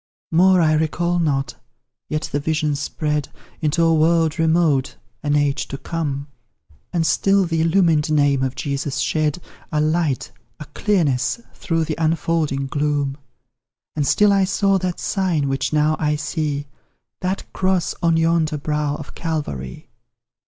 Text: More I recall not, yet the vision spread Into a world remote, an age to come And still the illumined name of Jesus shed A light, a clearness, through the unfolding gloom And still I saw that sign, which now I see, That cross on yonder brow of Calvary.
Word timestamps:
More 0.31 0.61
I 0.61 0.73
recall 0.73 1.19
not, 1.19 1.57
yet 2.09 2.23
the 2.31 2.39
vision 2.39 2.75
spread 2.75 3.29
Into 3.61 3.83
a 3.83 3.93
world 3.93 4.39
remote, 4.39 4.95
an 5.21 5.35
age 5.35 5.67
to 5.67 5.77
come 5.77 6.25
And 6.91 7.05
still 7.05 7.45
the 7.45 7.61
illumined 7.61 8.11
name 8.11 8.41
of 8.41 8.55
Jesus 8.55 8.97
shed 8.97 9.39
A 9.71 9.79
light, 9.79 10.31
a 10.59 10.65
clearness, 10.65 11.39
through 11.53 11.83
the 11.85 11.99
unfolding 12.03 12.65
gloom 12.65 13.15
And 13.95 14.07
still 14.07 14.33
I 14.33 14.43
saw 14.43 14.79
that 14.79 14.99
sign, 14.99 15.47
which 15.47 15.71
now 15.71 15.95
I 15.99 16.15
see, 16.15 16.65
That 17.19 17.43
cross 17.53 17.93
on 18.01 18.17
yonder 18.17 18.57
brow 18.57 18.95
of 18.95 19.13
Calvary. 19.13 19.87